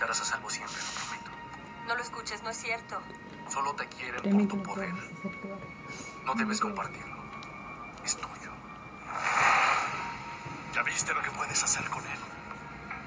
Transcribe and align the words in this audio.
estarás 0.00 0.22
a 0.22 0.24
salvo 0.24 0.48
siempre, 0.48 0.80
lo 0.80 0.92
prometo. 0.92 1.30
No 1.86 1.94
lo 1.94 2.02
escuches, 2.02 2.42
no 2.42 2.48
es 2.48 2.56
cierto. 2.56 3.02
Solo 3.50 3.74
te 3.74 3.86
quieren 3.86 4.22
Créeme 4.22 4.46
por 4.46 4.56
tu 4.56 4.62
poder. 4.62 4.94
No 6.24 6.34
debes 6.36 6.58
compartirlo. 6.58 7.16
Es 8.02 8.16
tuyo. 8.16 8.50
Ya 10.72 10.82
viste 10.84 11.12
lo 11.12 11.20
que 11.20 11.30
puedes 11.32 11.62
hacer 11.62 11.84
con 11.90 12.02
él. 12.06 12.18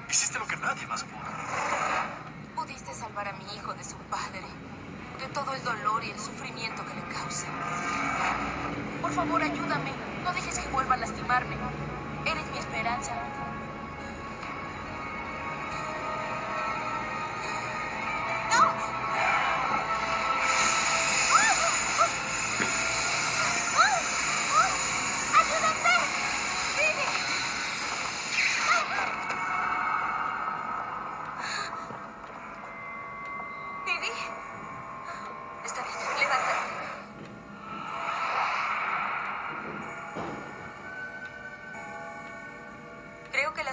Hiciste 0.08 0.38
lo 0.38 0.46
que 0.46 0.56
nadie 0.56 0.86
más 0.86 1.02
pudo. 1.02 1.24
Pudiste 2.54 2.94
salvar 2.94 3.26
a 3.26 3.32
mi 3.32 3.56
hijo 3.56 3.74
de 3.74 3.82
su 3.82 3.96
padre, 4.08 4.46
de 5.18 5.26
todo 5.34 5.52
el 5.52 5.64
dolor 5.64 6.04
y 6.04 6.12
el 6.12 6.20
sufrimiento 6.20 6.86
que 6.86 6.94
le 6.94 7.02
causa. 7.12 7.48
Por 9.02 9.12
favor, 9.12 9.42
ayúdame. 9.42 9.90
No 10.22 10.32
dejes 10.32 10.60
que 10.60 10.68
vuelva 10.68 10.94
a 10.94 10.98
lastimarme. 10.98 11.56
Eres 12.24 12.48
mi 12.52 12.58
esperanza. 12.58 13.33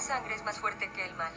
La 0.01 0.07
sangre 0.07 0.33
es 0.33 0.43
más 0.43 0.59
fuerte 0.59 0.91
que 0.91 1.05
el 1.05 1.13
mal. 1.13 1.31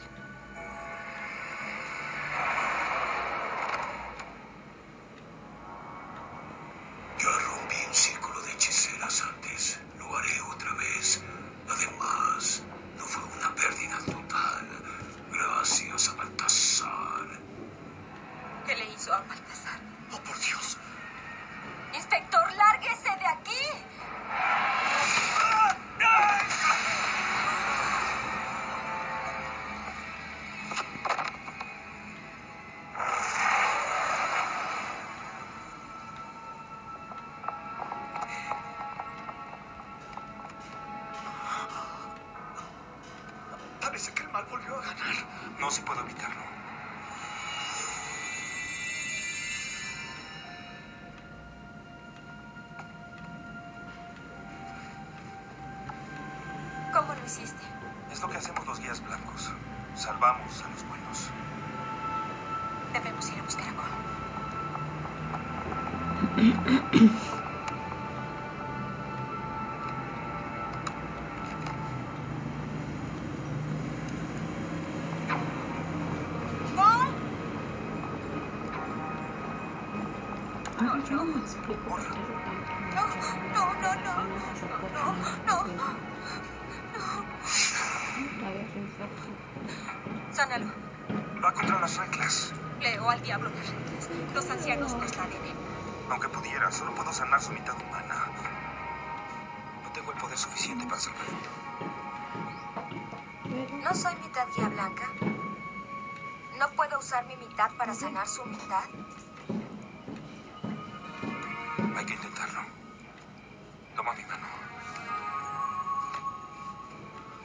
Ya 7.19 7.29
rompí 7.29 7.75
un 7.87 7.93
círculo 7.93 8.41
de 8.41 8.51
hechiceras 8.53 9.21
antes. 9.21 9.79
Lo 9.99 10.17
haré 10.17 10.41
otra 10.51 10.73
vez. 10.73 11.23
Además, 11.69 12.63
no 12.97 13.05
fue 13.05 13.23
una 13.37 13.53
pérdida 13.53 13.99
total. 13.99 14.67
Gracias 15.31 16.09
a 16.09 16.13
Baltasar. 16.15 17.39
¿Qué 18.65 18.75
le 18.77 18.85
hizo 18.85 19.13
a 19.13 19.19
Baltasar? 19.19 19.79
Oh, 20.11 20.19
por 20.21 20.39
Dios. 20.39 20.77
¡Inspector, 21.93 22.51
lárguese 22.53 23.09
de 23.09 23.27
aquí! 23.27 23.94
¿Cómo 56.95 57.13
lo 57.13 57.25
hiciste? 57.25 57.61
Es 58.09 58.21
lo 58.21 58.29
que 58.29 58.37
hacemos 58.37 58.65
los 58.65 58.79
guías 58.79 59.03
blancos. 59.03 59.51
Salvamos 59.95 60.63
a 60.63 60.69
los 60.69 60.87
buenos. 60.87 61.29
Debemos 62.93 63.29
ir 63.31 63.39
a 63.39 63.43
buscar 63.43 63.67
a 63.67 63.73
Cole. 66.95 67.11
Va 90.63 91.51
contra 91.53 91.79
las 91.81 91.97
reglas. 91.97 92.53
Leo 92.79 93.09
al 93.09 93.21
diablo 93.21 93.49
las 93.49 93.69
reglas. 93.69 94.09
Los 94.33 94.49
ancianos 94.49 94.93
no 94.93 95.03
están 95.03 95.29
en 95.31 95.43
él. 95.43 95.55
Aunque 96.09 96.29
pudiera, 96.29 96.71
solo 96.71 96.95
puedo 96.95 97.11
sanar 97.11 97.41
su 97.41 97.51
mitad 97.51 97.75
humana. 97.81 98.27
No 99.83 99.91
tengo 99.91 100.13
el 100.13 100.17
poder 100.17 100.37
suficiente 100.37 100.85
para 100.85 101.01
salvarlo. 101.01 101.35
¿No 103.83 103.93
soy 103.93 104.15
mitad 104.15 104.47
guía 104.55 104.69
blanca? 104.69 105.09
¿No 106.57 106.69
puedo 106.75 106.99
usar 106.99 107.25
mi 107.25 107.35
mitad 107.35 107.71
para 107.77 107.93
sanar 107.93 108.27
su 108.27 108.45
mitad? 108.45 108.83
Hay 111.97 112.05
que 112.05 112.13
intentarlo. 112.13 112.61
Toma 113.95 114.13
mi 114.13 114.23
mano. 114.23 114.47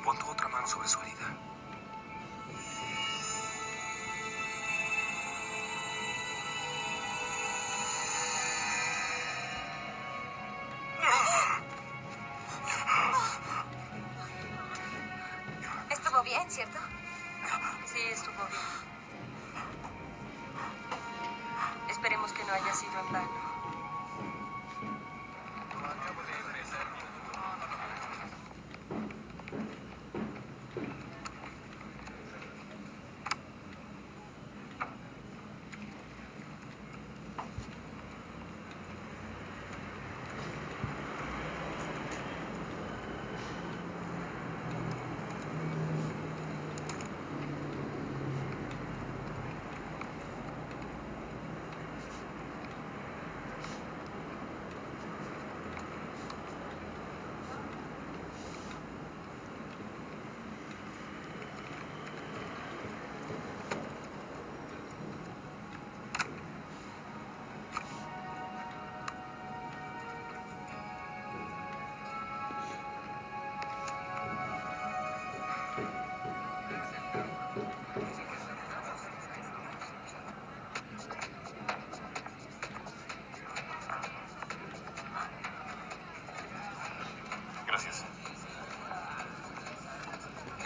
Pon 0.05 0.17
tu 0.19 0.27
otra 0.27 0.49
mano 0.49 0.67
sobre 0.69 0.87
su 0.89 1.01
herida. 1.01 1.37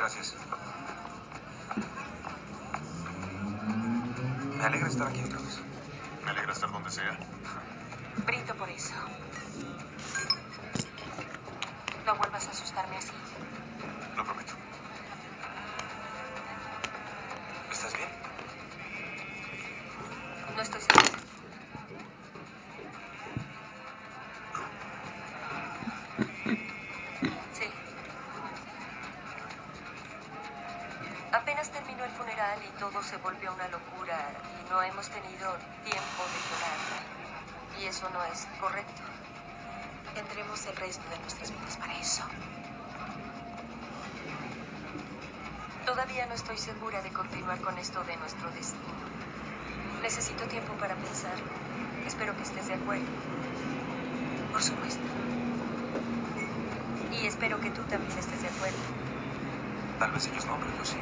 Gracias. 0.05 0.35
Me 4.59 4.65
alegra 4.67 4.89
estar 4.89 5.09
aquí 5.09 5.25
otra 5.25 5.39
vez. 5.39 5.61
Me 6.27 6.31
alegra 6.31 6.53
estar 6.53 6.71
donde 6.71 6.91
sea. 6.91 7.19
Brindo 8.27 8.55
por 8.55 8.69
eso. 8.69 8.93
No 12.05 12.17
vuelvas 12.17 12.47
a 12.47 12.51
asustarme 12.51 12.99
así. 12.99 13.14
Tenido 35.15 35.47
tiempo 35.85 36.21
de 36.27 36.39
llorar. 36.51 36.79
Y 37.81 37.87
eso 37.87 38.09
no 38.11 38.25
es 38.25 38.47
correcto. 38.61 39.03
Tendremos 40.15 40.67
el 40.67 40.77
resto 40.77 41.09
de 41.11 41.19
nuestras 41.19 41.51
vidas 41.51 41.77
para 41.77 41.99
eso. 41.99 42.25
Todavía 45.87 46.27
no 46.27 46.35
estoy 46.35 46.59
segura 46.59 47.03
de 47.03 47.11
continuar 47.11 47.61
con 47.61 47.79
esto 47.79 48.03
de 48.05 48.17
nuestro 48.17 48.51
destino. 48.51 49.05
Necesito 50.03 50.47
tiempo 50.49 50.73
para 50.75 50.97
pensarlo. 50.97 51.47
Espero 52.07 52.37
que 52.37 52.43
estés 52.43 52.67
de 52.69 52.75
acuerdo. 52.75 53.07
Por 54.53 54.63
supuesto. 54.63 55.03
Y 57.13 57.27
espero 57.27 57.61
que 57.61 57.71
tú 57.71 57.83
también 57.83 58.19
estés 58.19 58.43
de 58.43 58.49
acuerdo. 58.49 58.79
Tal 59.99 60.11
vez 60.11 60.27
ellos 60.27 60.47
no, 60.47 60.59
pero 60.59 60.77
yo 60.77 60.85
sí. 60.85 60.99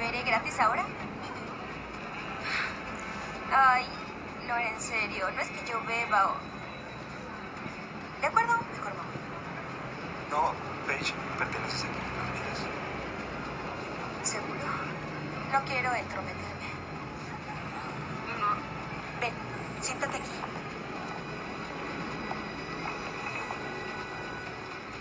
¿Significa 0.00 0.12
que 0.12 0.12
beberé 0.12 0.22
gratis 0.22 0.58
ahora? 0.58 0.84
Ay, 3.52 3.86
no 4.48 4.56
era 4.56 4.70
en 4.70 4.80
serio. 4.80 5.30
No 5.30 5.40
es 5.40 5.48
que 5.50 5.70
yo 5.70 5.80
beba 5.84 6.28
o... 6.28 6.36
¿De 8.20 8.26
acuerdo? 8.26 8.54
Mejor 8.72 8.92
me 8.94 9.02
voy. 9.02 9.20
No, 10.30 10.54
Paige, 10.86 11.12
perteneces 11.38 11.84
aquí, 11.84 11.98
no 12.16 12.22
olvides. 12.22 12.66
¿Seguro? 14.22 14.64
No 15.52 15.64
quiero 15.64 15.94
entrometerme. 15.94 16.68
Mm, 18.26 19.20
Ven, 19.20 19.34
siéntate 19.82 20.16
aquí. 20.16 20.30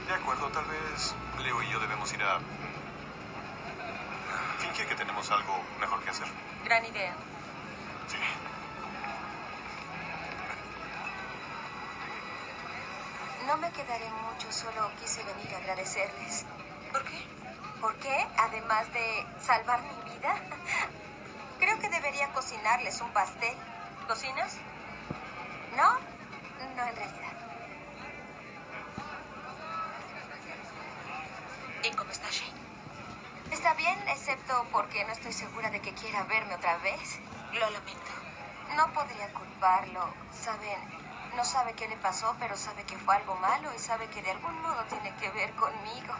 De 0.07 0.13
acuerdo, 0.13 0.49
tal 0.49 0.65
vez 0.65 1.15
Leo 1.43 1.61
y 1.61 1.69
yo 1.69 1.79
debemos 1.79 2.11
ir 2.13 2.23
a... 2.23 2.39
Fingir 4.69 4.87
que 4.87 4.95
tenemos 4.95 5.31
algo 5.31 5.63
mejor 5.79 5.99
que 6.03 6.11
hacer. 6.11 6.27
Gran 6.63 6.85
idea. 6.85 7.13
Sí. 8.07 8.17
No 13.47 13.57
me 13.57 13.71
quedaré 13.71 14.07
mucho, 14.11 14.51
solo 14.51 14.91
quise 14.99 15.23
venir 15.23 15.55
a 15.55 15.57
agradecerles. 15.57 16.45
¿Por 16.91 17.03
qué? 17.03 17.17
¿Por 17.81 17.95
qué? 17.95 18.27
Además 18.37 18.93
de 18.93 19.25
salvar 19.41 19.81
mi 19.81 20.13
vida. 20.13 20.35
Creo 21.59 21.79
que 21.79 21.89
debería 21.89 22.31
cocinarles 22.33 23.01
un 23.01 23.11
pastel. 23.11 23.57
¿Cocinas? 24.07 24.55
¿No? 25.75 25.93
No, 26.75 26.83
en 26.85 26.95
realidad. 26.95 27.33
¿Y 31.83 31.91
cómo 31.91 32.11
está 32.11 32.29
Shane? 32.29 32.48
Está 33.69 33.83
bien, 33.83 34.07
excepto 34.07 34.65
porque 34.71 35.05
no 35.05 35.11
estoy 35.11 35.31
segura 35.31 35.69
de 35.69 35.79
que 35.79 35.93
quiera 35.93 36.23
verme 36.23 36.55
otra 36.55 36.77
vez. 36.79 37.19
Lo 37.53 37.69
lamento. 37.69 38.11
No 38.75 38.91
podría 38.93 39.31
culparlo. 39.31 40.11
Saben, 40.33 40.79
no 41.35 41.45
sabe 41.45 41.73
qué 41.73 41.87
le 41.87 41.95
pasó, 41.97 42.35
pero 42.39 42.57
sabe 42.57 42.83
que 42.85 42.97
fue 42.97 43.15
algo 43.15 43.35
malo 43.35 43.71
y 43.75 43.77
sabe 43.77 44.07
que 44.07 44.23
de 44.23 44.31
algún 44.31 44.59
modo 44.63 44.83
tiene 44.85 45.15
que 45.17 45.29
ver 45.29 45.51
conmigo. 45.51 46.15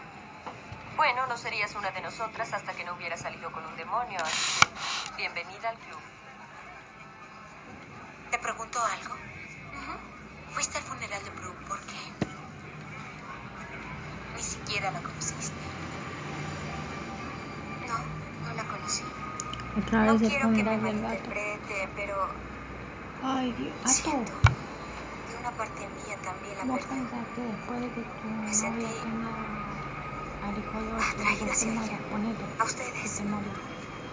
Bueno, 0.94 1.26
no 1.26 1.36
serías 1.36 1.74
una 1.74 1.90
de 1.90 2.00
nosotras 2.02 2.52
hasta 2.52 2.72
que 2.72 2.84
no 2.84 2.94
hubiera 2.94 3.16
salido 3.16 3.50
con 3.50 3.66
un 3.66 3.76
demonio, 3.76 4.20
así 4.22 4.60
que 4.60 5.16
bienvenida 5.16 5.70
al 5.70 5.78
club. 5.78 6.00
¿Te 8.30 8.38
preguntó 8.38 8.80
algo? 8.80 9.16
Fuiste 10.52 10.78
al 10.78 10.84
funeral 10.84 11.24
de 11.24 11.30
Brooke, 11.30 11.66
¿por 11.66 11.80
qué? 11.80 11.98
Ni 14.36 14.42
siquiera 14.44 14.92
la 14.92 15.00
conociste. 15.00 15.99
No, 17.90 17.98
no 18.46 18.54
la 18.54 18.64
conocí. 18.64 19.04
Otra 19.76 20.04
No 20.06 20.12
vez 20.12 20.22
quiero 20.30 20.52
que 20.52 20.62
me 20.64 20.78
malinterprete, 20.78 21.88
pero 21.96 22.16
Ay, 23.22 23.52
Dios. 23.52 23.76
Siento 23.86 24.32
que 25.28 25.36
una 25.36 25.52
parte 25.56 25.88
mía 25.88 26.16
también 26.22 26.56
la 26.58 26.64
¿Vos 26.64 26.78
perdió. 26.80 26.88
pensás 26.88 27.28
que 27.34 27.40
después 27.42 27.80
de 27.80 27.90
que 27.92 28.02
tu 28.20 28.28
novia 28.30 28.52
sentí 28.52 28.86
al 30.40 30.58
hijo 30.58 30.82
de 30.82 30.90
atraída 30.92 31.52
hacia 31.52 31.72
ella. 31.72 31.98
A 32.58 32.64
ustedes. 32.64 33.06
y 33.06 33.16
te 33.16 33.24
morís? 33.24 33.52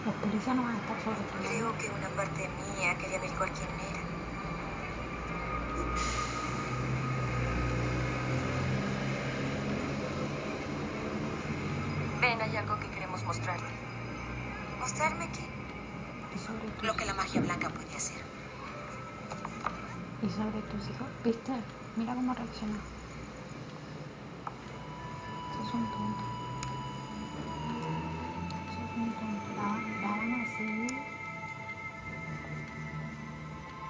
Los 0.06 0.16
policías 0.16 0.56
no 0.56 0.64
van 0.64 0.76
a 0.76 0.80
estar 0.80 1.00
sobre 1.02 1.24
tu 1.24 1.38
Creo 1.40 1.78
que 1.78 1.90
una 1.92 2.10
parte 2.16 2.50
mía 2.50 2.98
quería 3.00 3.18
averiguar 3.18 3.52
quién 3.52 3.70
era. 3.80 4.02
Ven, 12.22 12.42
hay 12.42 12.56
algo 12.58 12.80
que 12.80 12.90
queremos 12.90 13.24
mostrarte. 13.26 13.72
¿Mostrarme 14.80 15.28
qué? 15.32 15.46
Y 16.36 16.40
sobre 16.40 16.72
tus 16.72 16.88
Lo 16.88 16.96
que 16.96 17.06
la 17.06 17.14
magia 17.14 17.42
blanca 17.42 17.70
puede 17.70 17.96
hacer. 17.96 18.18
y 20.22 20.30
sobre 20.30 20.57
tus 20.68 20.90
hijos. 20.90 21.08
¿Viste? 21.24 21.54
Mira 21.96 22.14
cómo 22.16 22.34
reacciona. 22.34 22.80
Sos 25.56 25.74
un 25.74 25.92
tonto. 25.92 26.24
Sos 28.74 28.98
un 28.98 29.14
tonto. 29.14 29.56
La, 29.56 29.68
la 30.02 30.16
van 30.16 30.34
a. 30.34 30.48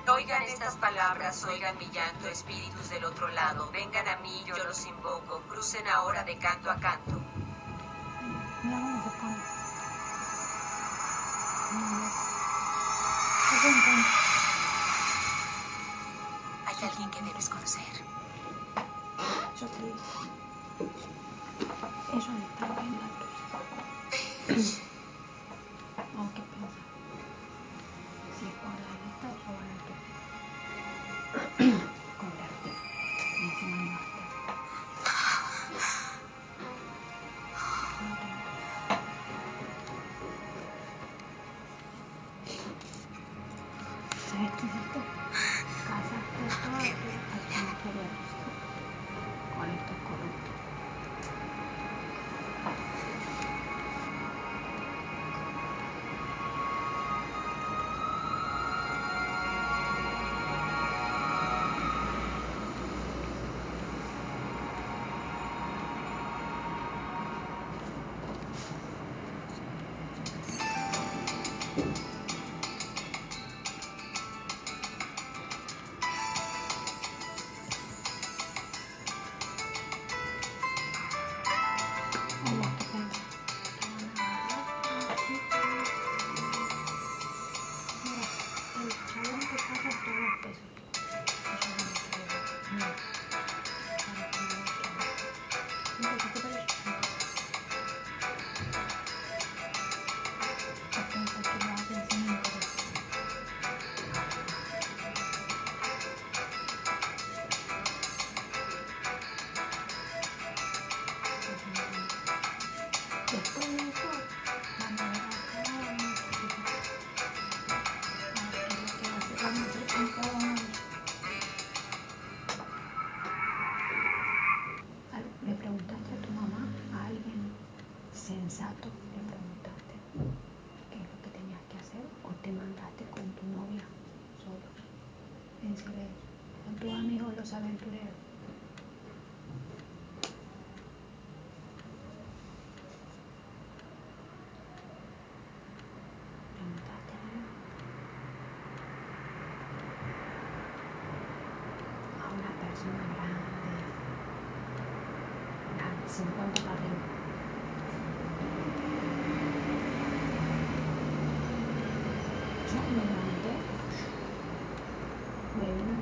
Oigan 0.09 0.41
estas 0.44 0.75
palabras, 0.77 1.44
oigan 1.44 1.77
mi 1.77 1.85
llanto, 1.89 2.27
espíritus 2.29 2.89
del 2.89 3.03
otro 3.06 3.27
lado. 3.27 3.69
Vengan 3.71 4.07
a 4.07 4.15
mí, 4.18 4.44
yo 4.45 4.57
los 4.57 4.85
invoco. 4.85 5.41
Crucen 5.50 5.85
ahora 5.88 6.24
de 6.24 6.38
canto 6.38 6.71
a 6.71 6.79
canto. 6.79 7.21
Mira 8.63 8.79
cómo 8.79 9.03
se 9.03 9.09
pone. 9.19 9.38
Mira. 11.71 12.09
Sos 13.50 13.63
un 13.65 13.81
tonto. 13.81 14.26
Conocer. 17.50 17.84
Yo 19.60 19.68
te 19.68 19.86
digo. 19.86 19.98
Ellos 22.14 22.28
están 22.28 22.76
viendo 22.80 23.06
a 23.06 23.10
tus 24.54 24.76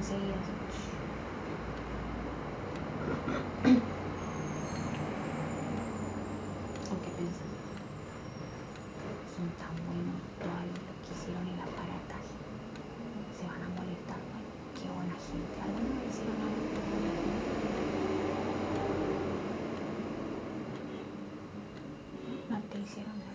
enseguida. 0.06 0.36
¿O 6.92 6.96
qué 7.02 7.10
pensás? 7.18 7.54
Son 9.36 9.50
tan 9.58 9.74
buenos 9.88 10.22
todavía 10.38 10.78
lo 10.86 10.94
que 11.02 11.10
hicieron 11.12 11.48
el 11.48 11.60
aparataje. 11.60 12.38
Se 13.34 13.44
van 13.48 13.64
a 13.64 13.70
molestar. 13.70 14.22
Bueno, 14.30 14.50
qué 14.78 14.86
buena 14.94 15.18
gente. 15.18 15.58
¿Alguna 15.62 16.02
vez 16.02 16.14
hicieron 16.14 16.42
algo? 16.42 16.62
No 22.50 22.58
te 22.70 22.78
hicieron 22.80 23.18
salir 23.20 23.35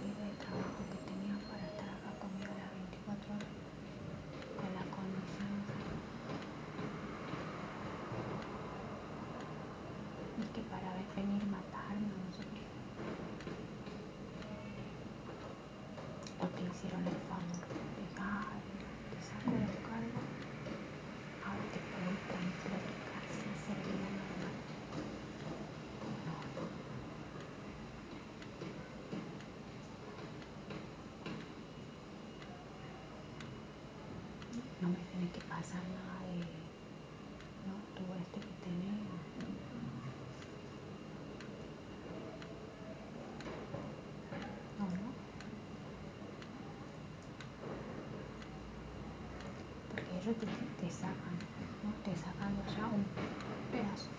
hicieron 16.80 17.06
el 17.06 17.18
favor 17.28 17.68
de, 17.94 18.10
ay, 18.16 18.62
te 19.10 19.20
saco 19.20 19.58
los 19.58 19.76
cargos, 19.82 20.24
ahora 21.42 21.66
te 21.72 21.80
puedo 21.80 22.10
ir 22.10 22.26
tranquilo 22.28 22.78
a 22.78 23.04
casa 23.04 23.42
y 23.44 23.52
hacer 23.52 23.82
vida 23.82 24.10
normal. 24.10 24.54
No, 26.24 26.34
no 34.80 34.88
me 34.88 35.04
tiene 35.04 35.30
que 35.30 35.40
pasar 35.42 35.86
nada 35.88 36.24
de, 36.26 36.48
no, 37.64 37.86
todo 37.94 38.16
esto 38.16 38.44
que 38.44 38.52
tenés. 38.54 39.08
No, 44.78 44.90
no. 44.90 45.14
Porque 49.88 50.09
te 50.20 50.90
sacan, 50.90 51.32
¿no? 51.80 51.88
Te 52.04 52.12
sacan 52.20 52.52
ya 52.76 52.84
un 52.92 53.04
pedazo. 53.72 54.12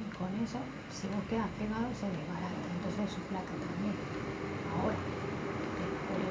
Y 0.00 0.04
con 0.16 0.32
eso, 0.42 0.58
si 0.88 1.06
vos 1.08 1.20
quedas 1.28 1.48
pegado, 1.60 1.92
se 1.92 2.08
desbarata. 2.08 2.68
Entonces 2.72 3.12
su 3.12 3.20
plata 3.28 3.52
también. 3.52 3.92
Ahora, 4.72 4.96
después, 5.76 6.24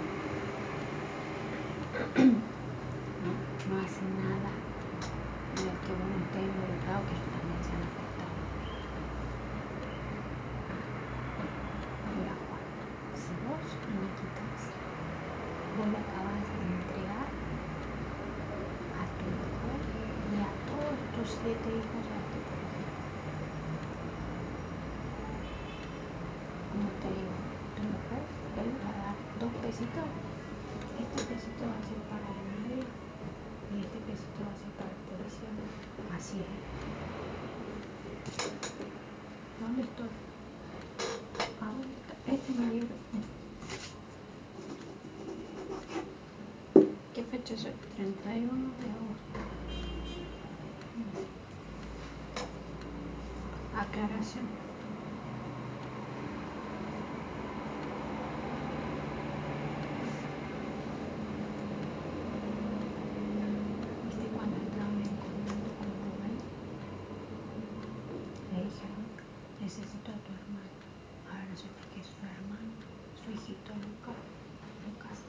no, 3.22 3.32
no 3.70 3.82
hacen 3.86 4.10
nada 4.18 4.52
en 5.54 5.70
el 5.70 5.78
que 5.86 5.94
uno 5.94 6.18
esté 6.18 6.42
involucrado, 6.42 7.06
que 7.06 7.14
ellos 7.14 7.30
también 7.30 7.62
sean 7.62 7.84
afectados. 7.86 8.42
Mira, 12.18 12.34
Juan, 12.50 12.66
si 13.14 13.34
vos 13.46 13.62
no 13.86 14.02
me 14.02 14.10
quitas, 14.18 14.74
vos 15.78 15.88
le 15.88 15.98
acabas 15.98 16.42
de 16.58 16.62
entregar 16.66 17.30
a 18.92 19.06
tu 19.18 19.26
hijo 19.32 19.70
y 20.30 20.42
a 20.42 20.52
todos 20.68 21.00
tus 21.16 21.31
siete 21.44 21.70
hijos 21.74 22.06
a 22.06 22.16
este 22.22 22.38
policía. 22.46 22.86
Como 26.70 26.86
te 27.02 27.10
digo, 27.18 27.34
mujer, 27.82 28.24
él 28.62 28.70
va 28.78 28.90
a 28.94 28.98
dar 29.02 29.18
dos 29.42 29.50
pesitos, 29.66 30.06
este 31.02 31.20
pesito 31.34 31.66
va 31.66 31.78
a 31.82 31.86
ser 31.90 31.98
para 32.14 32.30
la 32.30 32.46
novia 32.46 32.86
y 33.74 33.82
este 33.82 34.00
pesito 34.06 34.38
va 34.46 34.54
a 34.54 34.62
ser 34.62 34.70
para 34.78 34.94
el 34.94 35.02
policía. 35.10 35.50
Así 36.14 36.38
es. 36.46 36.54
¿Dónde 39.60 39.82
estoy? 39.82 40.14
¿A 41.58 41.66
dónde 41.66 41.88
está? 41.90 42.14
Este 42.32 42.52
es 42.52 42.58
mi 42.60 42.66
libro. 42.70 42.96
¿Qué 47.16 47.24
fecha 47.24 47.54
es 47.56 47.66
hoy? 47.66 47.74
31 47.98 48.46
de 48.46 48.90
agosto. 48.94 49.11
Aclaración. 53.92 54.48
¿Viste 64.04 64.26
cuando 64.36 64.58
entraron 64.58 65.02
en 65.02 65.18
contacto 65.18 65.72
con 65.78 65.90
Rubén? 66.04 66.38
Le 68.52 68.58
dijeron, 68.64 69.06
necesito 69.60 70.12
a 70.12 70.20
tu 70.24 70.32
hermano. 70.34 70.72
Ahora 71.30 71.46
no 71.50 71.56
supe 71.58 71.84
que 71.94 72.00
es 72.02 72.08
su 72.08 72.20
hermano, 72.26 72.74
su 73.20 73.32
hijito 73.32 73.74
Lucas, 73.76 74.20
Lucas, 74.88 75.20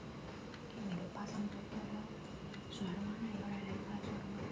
que 0.70 0.80
me 0.86 0.94
lo 1.02 1.08
pasan 1.14 1.48
por 1.48 1.62
todos 1.70 1.88
lados. 1.94 2.16
Su 2.70 2.84
hermana 2.84 3.26
y 3.34 3.42
ahora 3.42 3.58
la 3.66 3.72
hija 3.74 3.94
de 3.98 4.06
su 4.08 4.14
hermano. 4.14 4.50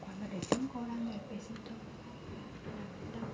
Cuando 0.00 0.28
le 0.28 0.38
estén 0.38 0.68
cobrando 0.68 1.10
el 1.12 1.20
pesito, 1.20 1.70
la 1.70 2.86
mitad, 2.94 3.28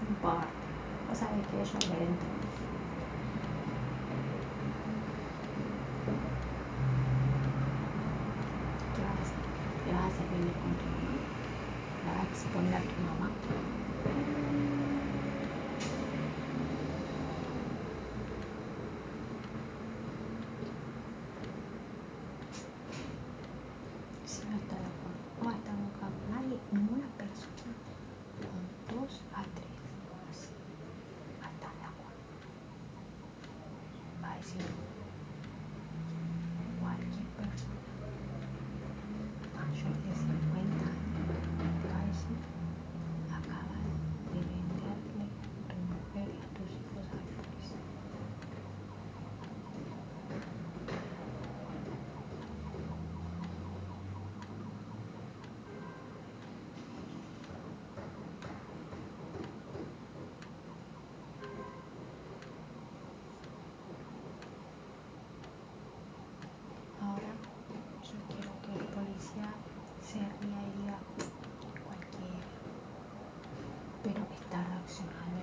no 0.00 0.08
importa. 0.08 0.48
Vos 1.62 1.70
sabés 1.70 2.31
iglesia 69.32 69.54
se 70.02 70.18
ría 70.40 70.98
cualquiera, 71.86 72.46
pero 74.02 74.20
está 74.30 74.62
reaccionando 74.64 75.40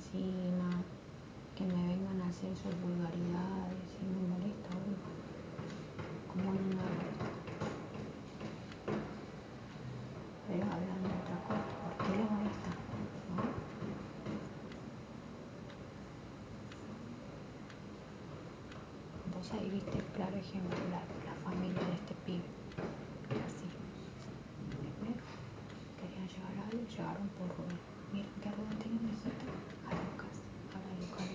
encima, 0.00 0.70
que 1.54 1.64
me 1.64 1.74
vengan 1.74 2.22
a 2.22 2.28
hacer 2.28 2.56
sus 2.56 2.74
vulgaridades, 2.80 3.84
sí 3.92 4.06
me 4.06 4.28
molesta. 4.28 4.70
¿Cómo 6.26 6.54
no 6.54 6.60
me? 6.62 6.88
Pero 10.48 10.64
hablando 10.64 11.08
de 11.08 11.18
otra 11.20 11.38
cosa, 11.44 11.68
¿por 11.84 11.94
qué 12.00 12.16
le 12.16 12.24
molesta? 12.30 12.70
Vos 19.36 19.52
ahí 19.52 19.70
viste 19.70 19.98
el 19.98 20.04
claro 20.16 20.36
ejemplo, 20.36 20.78
la, 20.90 21.02
la 21.28 21.34
familia 21.44 21.84
de 21.84 21.94
este 21.94 22.14
pibe. 22.24 22.48
Así. 23.44 23.68
Querían 26.00 26.26
llevar 26.26 26.56
a 26.56 26.64
alguien, 26.64 26.86
llegaron 26.88 27.28
por 27.36 27.48
Rubén. 27.48 27.99
Miren 28.12 28.30
que 28.42 28.50
tiene 28.82 28.98
una 29.00 29.10
hijita, 29.12 29.46
a 29.86 29.94
Lucas 29.94 30.36
lo 30.72 30.92
mismo. 30.98 31.28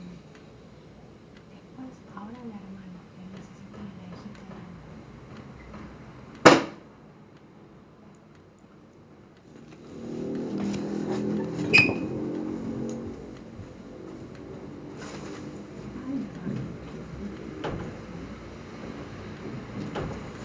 Después, 1.49 1.93
ahora 2.15 2.39
la 2.45 2.55
hermana, 2.55 3.01
que 3.15 3.21
necesitan 3.31 3.87
a 3.87 3.95
la 3.97 4.07
hijita 4.07 4.41
de 4.43 4.49
la 4.49 4.65
Ay, 16.07 16.31
ay. 16.45 16.57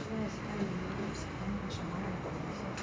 Voy 0.05 0.15
a 0.19 0.21
decir 0.23 0.51
a 0.51 0.57
mi 0.57 0.71
mamá 0.75 1.15
si 1.15 1.29
vamos 1.39 1.63
a 1.65 1.69
llamar 1.71 2.05
a 2.05 2.11
la 2.11 2.21
policía. 2.29 2.77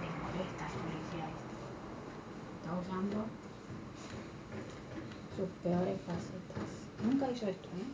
Le 0.00 0.10
molesta 0.22 0.66
al 0.66 0.72
policía 0.72 1.30
este. 1.30 1.56
Sus 5.36 5.48
peores 5.62 5.98
facetas. 6.06 6.70
Nunca 7.02 7.30
hizo 7.30 7.46
esto, 7.46 7.68
¿eh? 7.68 7.90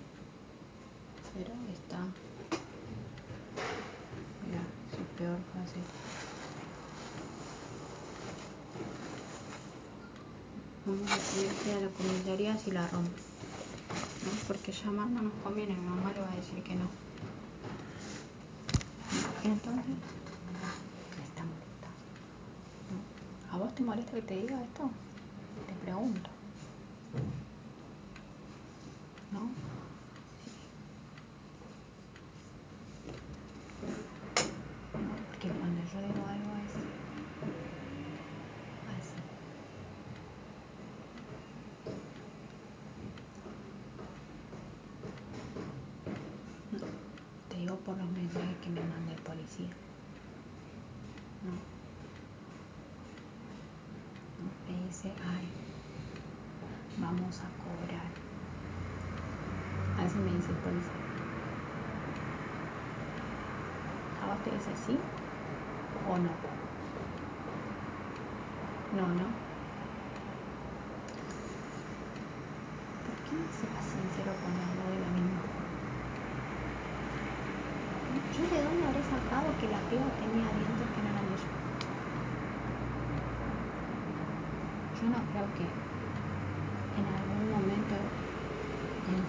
Pero 1.35 1.53
está. 1.73 1.99
Mira, 4.47 4.63
su 4.91 5.03
peor 5.17 5.39
faceta. 5.55 6.07
Vamos 10.87 11.11
a 11.11 11.19
tener 11.35 11.55
que 11.55 11.71
ir 11.71 11.77
a 11.77 11.81
la 11.81 11.89
comisaría 11.89 12.57
si 12.59 12.71
la 12.71 12.87
rompe. 12.89 13.21
¿no? 14.25 14.31
Porque 14.47 14.73
llamar 14.73 15.09
no 15.09 15.23
nos 15.23 15.33
conviene, 15.43 15.75
mi 15.75 15.89
mamá 15.89 16.13
le 16.13 16.21
va 16.21 16.31
a 16.31 16.37
decir 16.37 16.63
que 16.63 16.75
no. 16.75 16.89
Entonces, 19.45 19.85
me 19.87 21.25
está 21.25 21.43
molestando. 21.45 21.57
¿no? 22.91 23.55
¿A 23.55 23.59
vos 23.59 23.75
te 23.75 23.83
molesta 23.83 24.13
que 24.13 24.23
te 24.23 24.37
diga 24.37 24.63
esto? 24.63 24.91
¿No? 29.33 29.51
Porque 35.29 35.49
cuando 35.59 35.81
yo 35.93 36.01
digo 36.03 36.27
algo 36.27 36.55
es 36.57 36.73
así. 38.99 39.17
No, 46.73 46.79
Te 47.49 47.57
digo 47.59 47.77
por 47.77 47.97
los 47.97 48.11
mensajes 48.11 48.57
que 48.63 48.71
me 48.71 48.83
manda 48.85 49.13
el 49.13 49.19
policía. 49.21 49.69
No. 51.45 51.53
No, 54.39 54.51
Me 54.69 54.87
dice, 54.87 55.13
ay, 55.25 55.66
vamos 56.97 57.41
a 57.45 57.49
cobrar. 57.59 58.11
Así 59.97 60.19
me 60.21 60.33
dice 60.33 60.53
el 60.53 60.59
policía. 60.59 60.93
¿A 64.21 64.27
vos 64.27 64.43
te 64.43 64.51
dice 64.51 64.75
sí 64.77 64.99
o 66.05 66.19
no? 66.19 66.37
No, 68.91 69.07
no. 69.15 69.25
¿Por 73.03 73.23
qué 73.23 73.37
no 73.37 73.51
será 73.51 73.81
sincero 73.81 74.37
cuando 74.43 74.63
hablo 74.65 74.87
de 74.89 74.99
lo 74.99 75.09
mismo? 75.11 75.41
¿Yo 78.31 78.49
de 78.49 78.63
dónde 78.63 78.85
habré 78.87 79.03
sacado 79.03 79.57
que 79.57 79.69
la 79.69 79.89
piba 79.89 80.11
tenía 80.17 80.53
dientes 80.53 80.91
que 80.91 81.03
no 81.03 81.11
eran 81.11 81.27
de 81.29 81.35
ella? 81.35 81.49
Yo 84.93 85.09
no 85.09 85.25
creo 85.27 85.53
que 85.55 85.86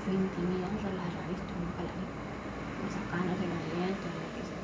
20 0.07 0.39
mira, 0.39 0.69
yo 0.81 0.89
las 0.91 1.13
he 1.13 1.27
visto, 1.27 1.53
nunca 1.59 1.83
las 1.83 1.95
vi. 1.97 2.07
Me 2.81 2.89
sacaban 2.89 3.27
los 3.27 3.39
movimientos, 3.39 4.09
lo 4.15 4.31
que 4.33 4.45
sea. 4.45 4.63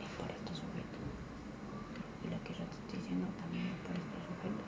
Es 0.00 0.10
por 0.16 0.30
este 0.30 0.54
sujeto. 0.54 0.98
Y 2.22 2.28
lo 2.28 2.38
que 2.44 2.54
yo 2.54 2.64
te 2.70 2.76
estoy 2.78 2.98
diciendo 3.00 3.26
también 3.42 3.66
es 3.66 3.78
por 3.82 3.96
este 3.96 4.18
sujeto. 4.30 4.64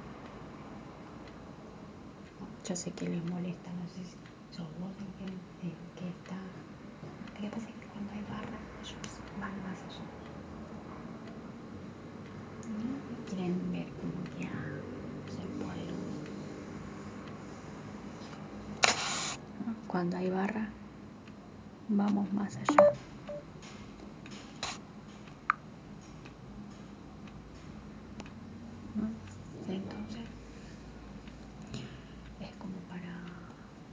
Yo 2.69 2.75
sé 2.75 2.91
que 2.91 3.09
les 3.09 3.25
molesta, 3.31 3.71
no 3.79 3.87
sé 3.95 4.03
si 4.05 4.17
sos 4.57 4.67
vos 4.81 4.91
el 4.99 5.31
que, 5.63 5.71
que 5.95 6.09
está. 6.09 6.39
Lo 7.37 7.41
que 7.43 7.49
pasa 7.49 7.69
es 7.69 7.77
que 7.77 7.87
cuando 7.95 8.13
hay 8.13 8.23
barra, 8.23 8.59
ellos 8.83 9.21
van 9.39 9.55
más 9.63 9.79
allá. 9.87 10.07
Quieren 13.29 13.71
ver 13.71 13.87
como 14.03 14.19
que. 14.37 14.66
Cuando 19.89 20.17
hay 20.17 20.31
barra, 20.31 20.69
vamos 21.89 22.31
más 22.33 22.57
allá. 22.57 22.93
¿no? 28.95 29.09
Entonces, 29.73 30.23
es 32.41 32.57
como 32.59 32.77
para 32.89 33.13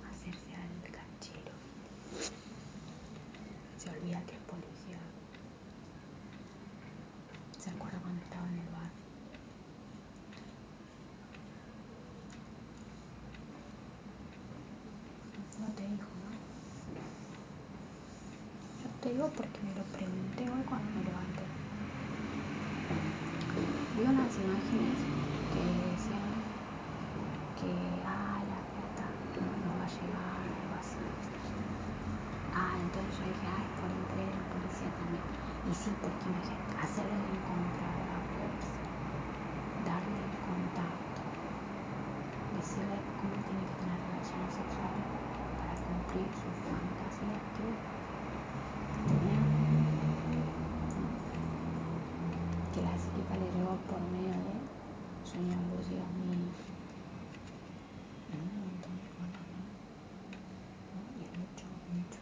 hacerse 0.09 0.55
al 0.55 0.91
canchero. 0.91 1.53
Se 3.77 3.89
olvida 3.89 4.21
que 4.25 4.33
es 4.35 4.41
policía. 4.41 4.99
¿Se 7.59 7.69
acuerda 7.69 7.99
cuando 7.99 8.21
estaba 8.23 8.47
en 8.47 8.53
el 8.59 8.69
bar? 8.69 8.91
No 15.59 15.67
te 15.75 15.83
dijo, 15.83 16.09
¿no? 16.23 16.31
Yo 18.83 18.89
te 19.01 19.09
digo 19.13 19.29
porque 19.35 19.59
me 19.61 19.75
lo 19.75 19.83
pregunté 19.83 20.49
hoy 20.49 20.62
cuando 20.73 20.89
me 20.97 21.05
levanté. 21.05 21.45
Vi 23.93 24.01
unas 24.09 24.33
imágenes 24.41 24.97
que 25.53 25.61
decían 25.93 26.33
que, 27.61 27.69
ah, 28.09 28.41
la 28.41 28.59
plata 28.73 29.05
no, 29.37 29.69
va 29.77 29.85
a 29.85 29.93
llegar, 29.93 30.41
algo 30.49 30.73
así. 30.81 30.97
Ah, 32.57 32.73
entonces 32.73 33.13
yo 33.21 33.25
dije, 33.29 33.45
es 33.53 33.69
por 33.77 33.89
entrega 34.01 34.33
la 34.33 34.45
policía 34.49 34.89
también. 34.97 35.25
Y 35.69 35.73
sí, 35.77 35.89
porque 36.01 36.25
imagínate, 36.25 36.73
hacerle 36.81 37.21
el 37.21 37.25
encontrado 37.37 38.01
a 38.09 38.19
vos, 38.33 38.65
darle 39.85 40.17
el 40.25 40.35
contacto, 40.41 41.21
decirle 42.57 42.97
cómo 43.21 43.37
tiene 43.45 43.61
que 43.69 43.77
tener 43.77 43.97
relaciones 44.09 44.51
sexuales 44.57 45.05
para 45.61 45.73
cumplir 45.85 46.27
sus 46.41 46.57
fantasías 46.65 47.45
que 47.53 47.69
tenía. 49.05 49.37
Que 52.73 52.81
la 52.81 52.97
llevó 53.73 53.81
por 53.87 54.01
medio 54.11 54.29
de 54.29 54.55
sueños 55.25 55.57
lúcidos 55.71 56.09
míos. 56.21 56.57
En 58.33 58.39
un 58.41 58.55
montón 58.65 58.93
de 59.01 59.09
cosas. 59.17 59.47
Y 61.17 61.23
mucho, 61.37 61.65
mucho. 61.89 62.21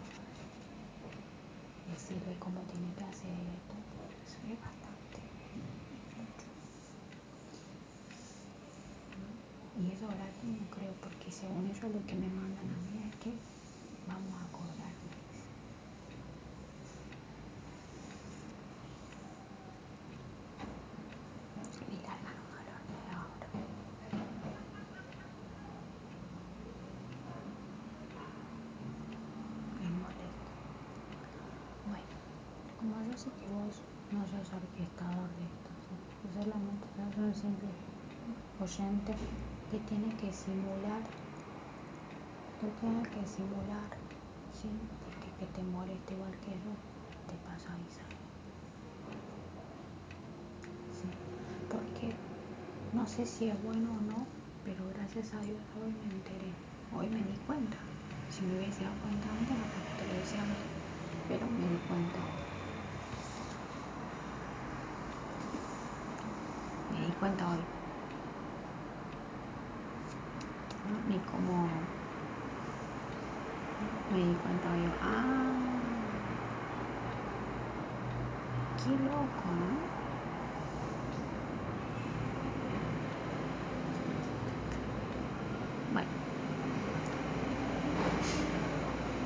Decirle 1.91 2.35
cómo 2.39 2.61
tiene 2.71 2.93
que 2.95 3.03
hacer 3.03 3.31
esto, 3.31 3.75
eso 4.23 4.37
es 4.47 4.59
bastante, 4.59 5.19
mucho. 6.15 6.47
Y 9.79 9.91
eso 9.91 10.07
gratis 10.07 10.43
no 10.43 10.67
creo, 10.75 10.93
porque 11.01 11.31
según 11.31 11.65
ellos 11.67 11.83
lo 11.83 12.05
que 12.05 12.15
me 12.15 12.27
mandan 12.27 12.67
a 12.69 12.77
mí 12.87 13.09
es 13.09 13.15
que 13.17 13.31
vamos 14.07 14.35
a 14.35 14.47
cobrar. 14.51 14.91
me 15.03 15.15
dice. 15.31 15.51
Le 21.89 21.97
largan 22.03 22.37
un 22.39 22.51
dolor 22.55 22.81
de 22.87 22.97
ahora. 23.11 23.47
Es 29.83 29.91
molesto. 29.91 30.51
Bueno, 32.81 33.00
yo 33.11 33.17
sé 33.17 33.29
que 33.31 33.47
vos 33.51 33.75
no 34.15 34.21
sos 34.23 34.53
orquestador 34.55 35.27
de 35.35 35.43
esto, 35.43 35.69
¿sí? 35.83 35.95
Yo 36.23 36.43
solamente 36.43 36.87
sos 36.95 37.17
un 37.17 37.33
simple 37.35 37.67
oyente 38.63 39.13
que 39.69 39.79
tiene 39.79 40.15
que 40.15 40.31
simular, 40.31 41.01
que 42.61 42.67
tiene 42.79 43.03
que 43.11 43.27
simular, 43.27 43.89
que 45.37 45.45
te 45.45 45.61
moleste 45.63 46.13
igual 46.13 46.31
que 46.39 46.51
yo, 46.63 46.71
te 47.27 47.35
pasa 47.43 47.67
a 47.71 47.75
avisar. 47.75 48.07
¿sí? 50.95 51.09
Porque 51.67 52.15
no 52.93 53.05
sé 53.07 53.25
si 53.25 53.49
es 53.49 53.61
bueno 53.61 53.89
o 53.91 54.01
no, 54.09 54.25
pero 54.63 54.87
gracias 54.95 55.33
a 55.33 55.41
Dios 55.41 55.59
hoy 55.83 55.91
me 55.99 56.15
enteré, 56.15 56.51
hoy 56.95 57.09
me 57.09 57.19
di 57.29 57.37
cuenta. 57.45 57.75
Si 58.29 58.45
me 58.45 58.55
hubiese 58.57 58.85
dado 58.85 58.95
cuenta 59.03 59.27
antes, 59.31 59.57
capaz 59.57 59.83
te 59.97 60.05
lo 60.07 60.13
decía 60.13 60.43
antes, 60.43 60.63
pero 61.27 61.45
me 61.49 61.67
di 61.67 61.77
cuenta 61.89 62.19
hoy. 62.23 62.51
Me 66.91 66.99
di 67.07 67.10
cuenta 67.21 67.47
hoy. 67.51 67.59
Ni 71.07 71.19
como 71.19 71.69
me 74.09 74.17
di 74.17 74.35
cuenta 74.37 74.71
hoy, 74.71 74.83
ah, 75.03 75.61
qué 78.83 78.97
loco, 79.05 79.51
¿no? 79.51 79.77
Bueno, 85.93 86.09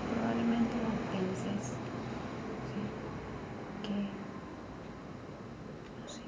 probablemente 0.10 0.77
vos 0.79 0.95
penses 1.10 1.71
¿sí? 2.73 2.89
que, 3.84 4.10
no 5.97 6.10
sé, 6.10 6.23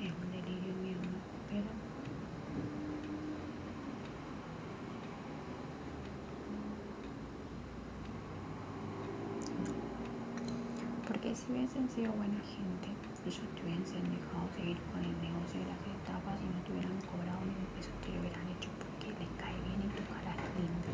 es 0.00 0.12
un 0.22 0.30
delirio 0.30 0.74
mío, 0.76 0.98
¿no? 1.10 1.18
Pero 1.50 1.94
Porque 11.06 11.34
si 11.34 11.52
hubiesen 11.64 11.88
sido 11.88 12.12
buena 12.12 12.36
gente, 12.44 12.92
ellos 13.24 13.48
te 13.56 13.62
hubiesen 13.64 14.04
dejado 14.12 14.44
seguir 14.52 14.76
con 14.92 15.00
el 15.00 15.16
negocio 15.16 15.64
de 15.64 15.72
las 15.72 15.80
estafas 15.80 16.36
y 16.44 16.48
no 16.52 16.60
te 16.60 16.76
hubieran 16.76 17.00
cobrado 17.08 17.40
ni 17.40 17.56
un 17.56 17.64
peso, 17.72 17.88
te 18.04 18.12
lo 18.12 18.20
hubieran 18.20 18.44
hecho 18.52 18.68
porque 18.76 19.08
les 19.16 19.32
cae 19.40 19.56
bien 19.64 19.80
y 19.80 19.88
tu 19.96 20.04
cara 20.12 20.36
es 20.36 20.50
linda. 20.60 20.92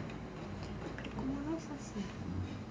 Pero 0.94 1.11
como 1.18 1.35
no 1.42 1.59
es 1.59 1.66
así, 1.74 2.06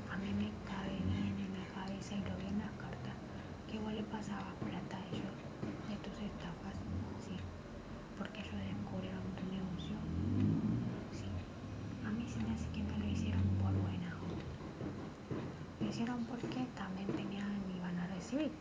a 0.07 0.15
mí 0.15 0.31
me 0.31 0.47
cabe 0.63 0.95
bien 0.95 1.43
en 1.43 1.51
la 1.59 1.67
cabeza 1.75 2.15
y 2.15 2.23
lo 2.23 2.39
vi 2.39 2.47
en 2.47 2.63
las 2.63 2.71
cartas, 2.79 3.19
que 3.67 3.75
vos 3.83 3.91
le 3.91 4.07
pasabas 4.07 4.55
plata 4.63 4.95
a 4.95 5.03
ellos 5.12 5.35
de 5.91 5.95
tus 5.99 6.15
estafas, 6.23 6.79
sí, 7.19 7.35
porque 8.15 8.39
ellos 8.47 8.63
descubrieron 8.63 9.27
tu 9.35 9.43
negocio. 9.43 9.99
A 12.07 12.09
mí 12.15 12.23
se 12.31 12.39
me 12.47 12.55
hace 12.55 12.63
que 12.71 12.79
no 12.79 12.95
lo 12.95 13.12
hicieron 13.12 13.43
por 13.59 13.75
buena. 13.75 14.15
Lo 15.83 15.88
hicieron 15.91 16.23
porque 16.31 16.58
Y 18.31 18.51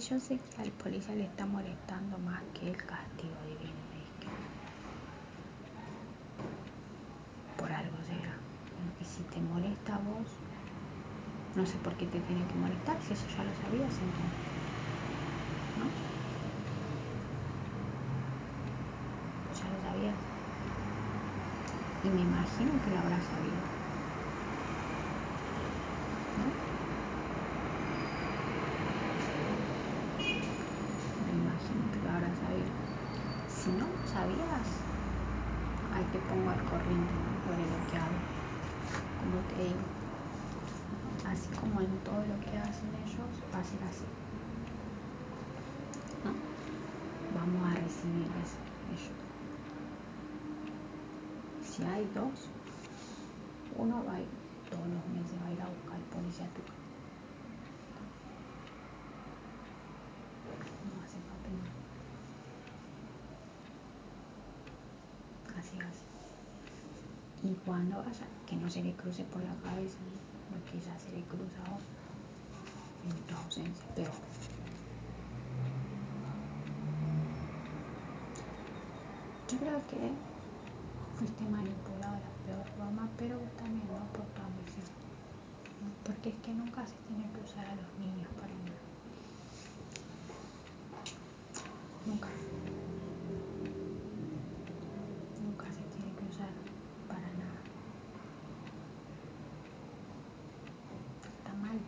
yo 0.00 0.18
sé 0.18 0.38
que 0.38 0.62
al 0.62 0.72
policía 0.72 1.14
le 1.14 1.24
está 1.24 1.44
molestando 1.44 2.16
más 2.18 2.42
que 2.54 2.70
el 2.70 2.76
castigo 2.78 3.42
divino. 3.44 3.82
Por 7.58 7.72
algo 7.72 7.96
será. 8.04 8.38
Y 9.00 9.04
si 9.04 9.24
te 9.24 9.40
molesta 9.40 9.96
a 9.96 9.98
vos, 9.98 10.28
no 11.56 11.66
sé 11.66 11.76
por 11.78 11.96
qué 11.96 12.06
te 12.06 12.20
tiene 12.20 12.46
que 12.46 12.54
molestar, 12.54 13.02
si 13.02 13.14
eso 13.14 13.26
ya 13.36 13.42
lo 13.44 13.52
sabías 13.54 14.00
entonces. 14.00 14.46
¿No? 15.76 15.90
Ya 19.60 19.68
lo 19.70 19.80
sabías. 19.80 20.16
Y 22.02 22.10
me 22.10 22.22
imagino 22.46 22.80
que 22.80 22.90
lo 22.90 22.98
habrás 22.98 23.24
sabido. 23.24 23.58
¿No? 26.38 26.46
Me 31.24 31.32
imagino 31.32 31.90
que 31.90 31.98
lo 32.00 32.10
habrás 32.10 32.38
sabido. 32.38 32.70
Si 33.48 33.70
no 33.72 33.86
lo 33.86 34.06
sabías, 34.06 34.68
ahí 35.92 36.04
te 36.12 36.18
pongo 36.20 36.50
al 36.50 36.62
corriente 36.64 37.14
sobre 37.44 37.66
lo 37.66 37.86
que 37.90 37.96
hago. 37.96 38.20
Como 39.18 39.38
te 39.48 39.64
digo, 39.64 39.82
así 41.26 41.48
como 41.58 41.80
en 41.80 41.98
todo 42.04 42.20
lo 42.20 42.38
que 42.40 42.56
hacen 42.58 42.90
ellos, 43.04 43.30
va 43.52 43.58
a 43.58 43.64
ser 43.64 43.82
así. 43.90 44.06
Vamos 47.34 47.66
a 47.66 47.74
recibirles 47.74 48.54
ellos. 48.92 49.35
Si 51.76 51.82
hay 51.82 52.08
dos, 52.14 52.48
uno 53.76 54.02
va 54.06 54.14
a 54.14 54.20
ir 54.20 54.28
todos 54.70 54.86
los 54.88 55.06
meses, 55.08 55.36
va 55.42 55.48
a 55.48 55.52
ir 55.52 55.60
a 55.60 55.66
buscar 55.66 56.00
policía 56.10 56.46
a. 56.46 56.72
No 60.88 61.04
hace 61.04 61.18
papel. 61.18 61.52
Así, 65.58 65.76
así. 65.80 67.46
Y 67.46 67.54
cuando 67.66 67.98
vaya, 67.98 68.26
que 68.46 68.56
no 68.56 68.70
se 68.70 68.82
le 68.82 68.94
cruce 68.94 69.24
por 69.24 69.42
la 69.42 69.54
cabeza 69.56 69.98
¿no? 70.00 70.56
lo 70.56 70.64
que 70.64 70.80
ya 70.80 70.98
se 70.98 71.12
le 71.12 71.22
cruza 71.24 71.58
ahora 71.66 71.84
en 73.04 73.16
tu 73.26 73.34
ausencia, 73.36 73.84
peor. 73.94 74.12
Yo 79.50 79.58
creo 79.58 79.86
que 79.88 80.35
fuiste 81.16 81.44
manipulada, 81.44 82.20
peor 82.44 82.66
broma, 82.76 83.08
pero 83.16 83.38
vos 83.38 83.50
también, 83.56 83.86
¿no? 83.88 84.04
Por 84.12 84.26
tu 84.36 84.42
ambición. 84.42 84.86
Porque 86.04 86.28
es 86.28 86.34
que 86.36 86.52
nunca 86.52 86.86
se 86.86 86.94
tiene 87.08 87.24
que 87.32 87.40
usar 87.40 87.64
a 87.64 87.74
los 87.74 87.90
niños 87.98 88.28
para 88.38 88.52
nada. 88.52 88.84
Nunca. 92.04 92.28
Nunca 95.42 95.66
se 95.72 95.82
tiene 95.94 96.12
que 96.16 96.24
usar 96.28 96.50
para 97.08 97.28
nada. 97.40 97.60
Está 101.38 101.52
mal. 101.54 101.78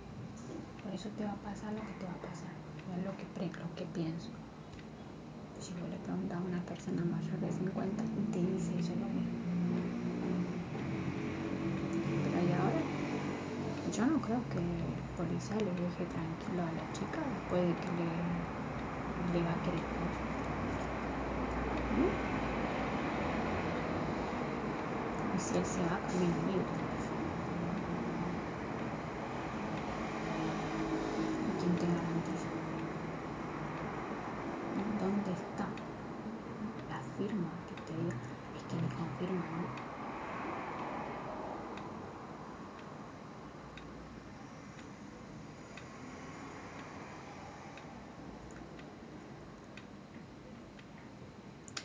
Por 0.83 0.95
eso 0.95 1.09
te 1.11 1.25
va 1.25 1.33
a 1.33 1.37
pasar 1.37 1.73
lo 1.75 1.81
que 1.81 1.93
te 2.01 2.07
va 2.07 2.13
a 2.13 2.29
pasar. 2.29 2.53
No 2.89 2.97
es 2.97 3.05
lo 3.05 3.13
que, 3.17 3.25
lo 3.61 3.75
que 3.77 3.85
pienso. 3.93 4.31
Si 5.61 5.75
vos 5.75 5.89
le 5.91 5.99
preguntas 5.99 6.39
a 6.39 6.43
una 6.43 6.65
persona 6.65 7.05
mayor 7.05 7.39
de 7.41 7.53
50 7.53 8.03
y 8.17 8.25
te 8.33 8.39
dice 8.41 8.79
eso 8.79 8.95
lo 8.97 9.09
mismo. 9.09 9.39
Pero 12.23 12.39
ahí 12.39 12.53
ahora, 12.53 12.83
yo 13.93 14.07
no 14.07 14.21
creo 14.21 14.45
que 14.49 14.59
el 14.59 15.03
policía 15.17 15.57
le 15.59 15.75
deje 15.75 16.07
tranquilo 16.07 16.63
a 16.65 16.73
la 16.73 16.91
chica 16.93 17.21
después 17.33 17.67
de 17.67 17.75
que 17.77 17.91
le, 17.93 18.23
le 19.33 19.45
va 19.45 19.53
a 19.53 19.63
querer 19.63 19.83
¿Mm? 21.91 22.09
Y 25.33 25.39
si 25.39 25.57
él 25.57 25.65
se 25.65 25.83
va, 25.85 26.03
camino 26.03 26.37
libre. 26.45 26.73
¿Quién 31.59 31.77
te 31.77 31.87
garantiza? 31.89 32.49
¿Dónde 34.99 35.33
está 35.33 35.69
la 36.89 37.01
firma 37.17 37.63
que 37.67 37.77
te 37.77 37.93
diga? 37.95 38.17
Es 38.55 38.65
que 38.65 38.77
ni 38.77 38.89
confirma, 38.89 39.49
¿no? 39.49 39.67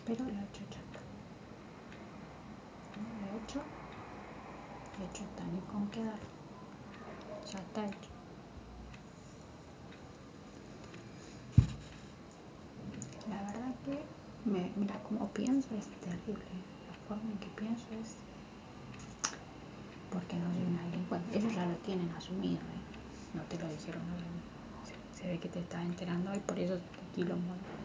Pero 0.05 0.23
lo 0.25 0.29
he 0.31 0.43
hecho 0.45 0.63
ya 0.69 0.79
está. 0.79 1.01
Lo 3.19 3.25
he 3.27 3.37
hecho. 3.37 3.65
Está 5.01 5.43
ni 5.45 5.59
con 5.71 5.87
quedar. 5.89 6.19
Ya 7.51 7.59
está 7.59 7.85
hecho. 7.85 8.09
La 13.29 13.41
verdad 13.43 13.73
que, 13.85 14.03
mira, 14.79 15.01
como 15.03 15.27
pienso 15.29 15.67
es 15.75 15.87
terrible. 16.01 16.45
La 16.87 16.95
forma 17.07 17.31
en 17.31 17.37
que 17.39 17.47
pienso 17.49 17.85
es 18.01 18.15
porque 20.11 20.35
no 20.37 20.51
soy 20.53 20.63
una 20.63 20.83
delincuente. 20.85 21.37
Ellos 21.37 21.53
ya 21.55 21.65
lo 21.65 21.75
tienen 21.77 22.09
asumido, 22.11 22.61
¿eh? 22.61 22.81
No 23.33 23.41
te 23.43 23.57
lo 23.57 23.67
dijeron 23.69 24.01
obviamente. 24.01 24.47
Se, 25.13 25.21
se 25.21 25.27
ve 25.27 25.39
que 25.39 25.49
te 25.49 25.59
estás 25.59 25.83
enterando 25.83 26.33
y 26.35 26.39
por 26.39 26.59
eso 26.59 26.75
te 26.75 27.15
quilombo. 27.15 27.53
¿no? 27.53 27.83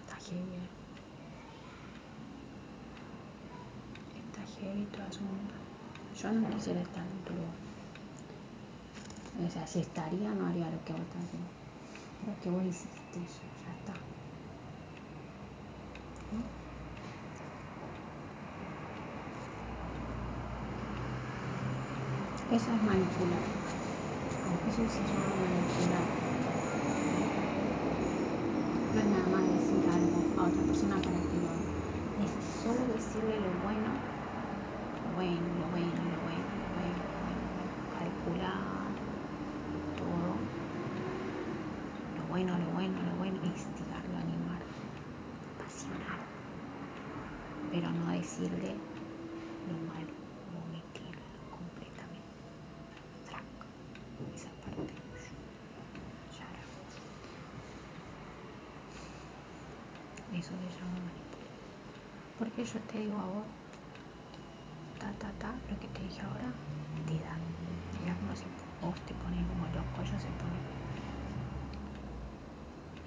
Está 0.00 0.16
heavy, 0.30 0.40
¿eh? 0.40 0.68
Está 4.30 4.42
heavy 4.60 4.84
toda 4.86 5.10
su 5.12 5.20
onda. 5.20 5.54
Yo 6.20 6.32
no 6.32 6.48
quisiera 6.50 6.80
estar 6.80 7.02
en 7.04 7.24
tu 7.24 7.32
lugar. 7.34 7.56
O 9.46 9.50
sea, 9.50 9.55
si 9.66 9.80
estaría, 9.80 10.30
no 10.30 10.46
haría 10.46 10.70
lo 10.70 10.84
que 10.84 10.92
vos 10.92 11.02
estás 11.02 11.22
haciendo. 11.24 11.48
Pero 12.24 12.40
que 12.42 12.50
vos 12.50 12.62
hiciste 12.62 13.18
ya 13.18 13.72
está. 13.72 13.94
Eso 22.54 22.72
es 22.72 22.82
manipular. 22.82 23.42
Eso 24.70 24.88
se 24.88 25.04
llama 25.04 25.34
manipular. 25.34 26.06
No 28.94 29.00
es 29.00 29.06
nada 29.08 29.26
más 29.28 29.44
decir 29.50 29.82
algo 29.90 30.22
a 30.38 30.46
otra 30.46 30.62
persona 30.62 30.96
para 31.02 31.18
que 31.28 31.36
lo 31.38 31.50
haga. 31.50 31.66
Es 32.22 32.30
solo 32.62 32.80
decirle 32.94 33.40
lo 33.40 33.52
bueno, 33.66 33.90
lo 35.04 35.14
bueno, 35.16 35.48
lo 35.60 35.68
bueno, 35.68 36.00
lo 36.06 36.20
bueno, 36.22 36.46
lo 36.62 36.70
bueno, 36.74 36.96
lo 37.02 37.18
bueno, 37.20 37.40
lo 37.42 37.52
bueno. 37.56 37.70
Calcular 37.98 38.76
todo. 39.96 40.36
Lo 42.16 42.24
bueno, 42.30 42.56
lo 42.58 42.70
bueno, 42.70 42.96
lo 43.02 43.16
bueno. 43.18 43.36
Instigarlo, 43.44 44.16
animar, 44.16 44.62
apasionar. 45.60 46.20
Pero 47.72 47.90
no 47.90 48.10
decirle 48.26 48.74
lo 49.68 49.74
malo, 49.86 50.12
omitirlo 50.50 51.22
completamente. 51.48 52.34
Trac. 53.24 53.44
Esa 54.34 54.50
parte. 54.62 54.92
Eso 60.32 60.50
se 60.50 60.70
llama 60.76 60.98
manipular. 61.06 61.54
Porque 62.38 62.64
yo 62.64 62.80
te 62.80 62.98
digo 62.98 63.16
a 63.16 63.26
vos, 63.26 63.46
ta, 64.98 65.12
ta, 65.20 65.30
ta, 65.38 65.54
lo 65.70 65.78
que 65.78 65.86
te 65.88 66.02
dije 66.02 66.20
ahora, 66.20 66.52
te 67.06 67.14
da. 67.20 67.38
Mira 68.00 68.14
como 68.18 68.34
si 68.34 68.44
vos 68.82 69.00
te 69.06 69.14
pones 69.14 69.46
como 69.46 69.64
loco, 69.66 70.02
ellos 70.02 70.20
se 70.20 70.28
ponen 70.42 70.60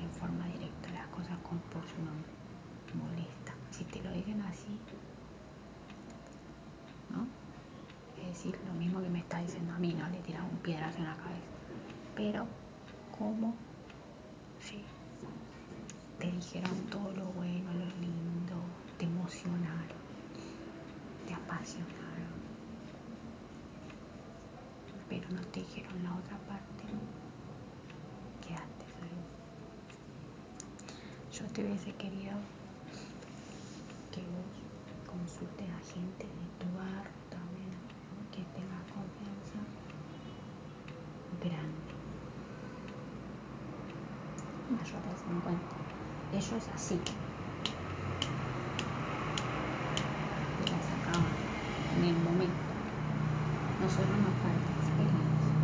en 0.01 0.10
forma 0.12 0.45
directa 0.47 0.89
las 0.91 1.08
cosas 1.08 1.38
con, 1.39 1.60
por 1.71 1.86
su 1.86 2.01
nombre. 2.01 2.32
Molesta. 2.95 3.53
Si 3.69 3.84
te 3.84 4.01
lo 4.01 4.12
dicen 4.12 4.41
así, 4.41 4.79
¿no? 7.12 7.27
Es 8.29 8.29
lo 8.45 8.73
mismo 8.73 9.02
que 9.02 9.10
me 9.10 9.19
está 9.19 9.39
diciendo 9.39 9.73
a 9.73 9.80
mí, 9.80 9.93
no 9.93 10.08
le 10.10 10.19
tiras 10.19 10.43
un 10.49 10.58
piedrazo 10.60 10.97
en 10.99 11.06
la 11.06 11.15
cabeza. 11.15 11.47
Pero, 12.15 12.45
¿cómo? 13.17 13.54
Sí. 14.62 14.84
Te 16.19 16.32
dijeron 16.32 16.75
todo 16.89 17.12
lo 17.12 17.25
bueno, 17.34 17.73
lo 17.73 17.86
lindo, 18.02 18.56
te 18.97 19.06
emocionaron, 19.06 19.99
te 21.28 21.34
apasionaron. 21.34 21.99
Pero 25.10 25.30
no 25.30 25.41
te 25.47 25.60
dijeron 25.62 26.04
la 26.04 26.15
otra 26.15 26.38
parte 26.39 26.84
antes 28.49 28.88
ahí. 29.02 29.19
Yo 31.32 31.45
te 31.54 31.63
hubiese 31.63 31.93
querido 31.93 32.34
que 34.12 34.21
vos 34.21 35.08
consultes 35.08 35.67
a 35.69 35.80
gente 35.93 36.25
de 36.25 36.47
tu 36.60 36.67
barrio. 36.75 37.28
Que 38.39 38.45
tengas 38.56 38.84
confianza 38.95 39.60
grande. 41.43 41.93
Mayor 44.69 45.02
de 45.04 45.15
50. 45.17 45.75
Ellos 46.32 46.69
así. 46.73 46.97
Te 50.56 50.71
la 50.71 50.82
sacaban 50.82 51.36
en 51.97 52.04
el 52.06 52.15
momento. 52.15 52.75
Nosotros 53.82 54.17
nos 54.19 54.36
falta 54.39 54.71
experiencia. 54.71 55.56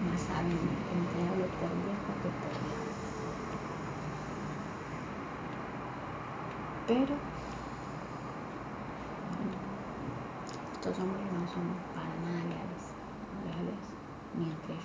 No 0.00 0.18
saben 0.18 0.58
emplearlo 0.90 1.46
por 1.60 1.70
viejo 1.84 2.18
que 2.20 2.30
por. 2.30 2.52
Pero 6.84 7.41
estos 10.82 10.98
hombres 10.98 11.30
no 11.30 11.46
son 11.46 11.62
para 11.94 12.08
nada 12.08 12.42
leales, 12.42 12.90
leales 13.46 13.78
ni 14.36 14.50
entre 14.50 14.74
ellos. 14.74 14.84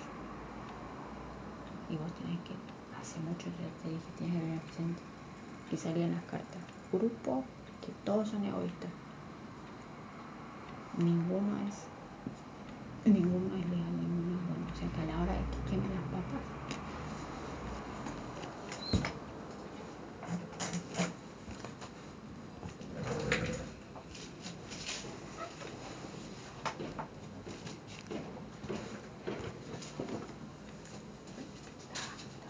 Y 1.90 1.96
vos 1.96 2.12
tenés 2.12 2.38
que, 2.46 2.54
hace 3.00 3.18
mucho 3.18 3.46
ya 3.46 3.66
te 3.82 3.88
dije, 3.88 4.00
tienes 4.16 4.36
que 4.36 4.42
tener 4.42 4.60
presente 4.60 5.02
que 5.68 5.76
salían 5.76 6.12
las 6.12 6.22
cartas. 6.30 6.62
Grupo 6.92 7.42
que 7.84 7.90
todos 8.04 8.28
son 8.28 8.44
egoístas. 8.44 8.90
Ninguno 10.98 11.58
es, 11.66 11.74
ninguno 13.04 13.56
es 13.56 13.68
leal, 13.68 13.98
ninguno 13.98 14.38
es 14.38 14.46
bueno. 14.46 14.66
O 14.72 14.76
sea 14.78 14.88
que 14.92 15.00
a 15.00 15.04
la 15.16 15.20
hora 15.20 15.32
de 15.32 15.42
que 15.50 15.58
quemen 15.68 15.90
las 15.90 16.04
papas, 16.12 16.42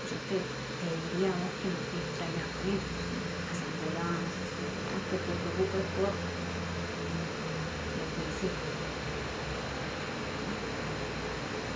yo 0.03 0.16
te 0.29 0.46
pediría 0.79 1.35
a 1.35 1.38
vos 1.38 1.53
que 1.61 1.68
no 1.68 1.79
te 1.90 1.96
distraigas 1.96 2.46
con 2.55 2.68
eso, 2.68 2.87
las 3.46 3.62
ambulancias 3.62 4.48
y 4.59 4.62
demás, 4.62 5.03
que 5.09 5.18
te 5.18 5.35
preocupes 5.35 5.85
por 5.92 6.03
lo 6.03 6.12
que. 6.14 6.26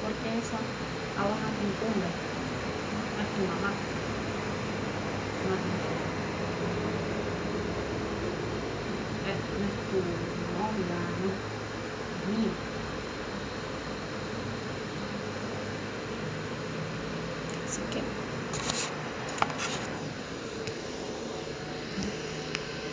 Porque 0.00 0.38
eso 0.38 0.58
a 1.16 1.26
vos 1.26 1.40
no 1.40 1.54
te 1.56 1.64
incumbe, 1.64 2.14
no 3.16 3.22
es 3.22 3.32
tu 3.32 3.42
mamá, 3.42 3.74
no 5.42 5.54
es 5.54 5.62
mi 5.62 5.74
mamá. 5.74 6.00
Es, 9.22 9.23
no 9.58 9.66
es 9.66 9.74
tu 9.88 10.00
novia, 10.52 10.96
no 11.18 11.30
es, 11.30 11.38
mía. 12.26 12.52
Así 17.64 17.82
que 17.90 18.04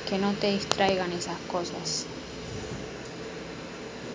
que 0.06 0.18
no 0.20 0.36
te 0.36 0.48
distraigan 0.48 1.14
esas 1.14 1.40
cosas. 1.42 2.08